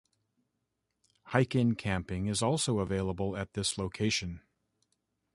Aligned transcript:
Hike-in 1.25 1.75
camping 1.75 2.25
is 2.25 2.41
also 2.41 2.79
available 2.79 3.37
at 3.37 3.53
this 3.53 3.77
location. 3.77 4.41